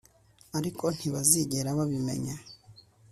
[0.57, 2.35] ariko ntibazigera babimenya